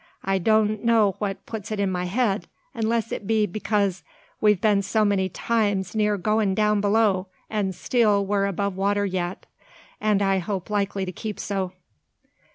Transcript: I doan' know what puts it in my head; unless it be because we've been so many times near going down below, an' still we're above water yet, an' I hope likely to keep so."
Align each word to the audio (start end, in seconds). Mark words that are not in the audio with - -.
I 0.23 0.39
doan' 0.39 0.83
know 0.83 1.15
what 1.19 1.45
puts 1.45 1.71
it 1.71 1.79
in 1.79 1.91
my 1.91 2.05
head; 2.05 2.47
unless 2.73 3.11
it 3.11 3.27
be 3.27 3.45
because 3.45 4.01
we've 4.41 4.59
been 4.59 4.81
so 4.81 5.05
many 5.05 5.29
times 5.29 5.93
near 5.93 6.17
going 6.17 6.55
down 6.55 6.81
below, 6.81 7.27
an' 7.51 7.71
still 7.73 8.25
we're 8.25 8.47
above 8.47 8.75
water 8.75 9.05
yet, 9.05 9.45
an' 9.99 10.23
I 10.23 10.39
hope 10.39 10.71
likely 10.71 11.05
to 11.05 11.11
keep 11.11 11.39
so." 11.39 11.73